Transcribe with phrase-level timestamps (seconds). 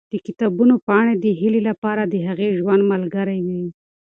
[0.13, 3.63] د کتابونو پاڼې د هیلې لپاره د هغې د ژوند ملګرې وې.